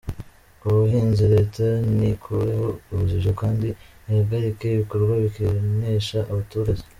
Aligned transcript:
Ubuhinzi: 0.67 1.23
Leta 1.33 1.63
nikureho 1.97 2.67
urujijo 2.91 3.31
kandi 3.41 3.67
ihagarike 4.09 4.65
ibikorwa 4.69 5.13
bikenesha 5.23 6.17
abaturage. 6.31 6.83